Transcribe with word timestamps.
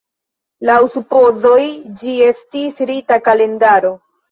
Laŭ 0.69 0.77
supozoj, 0.93 1.59
ĝi 2.01 2.17
estis 2.31 2.83
rita 2.95 3.21
kalendaro. 3.31 3.97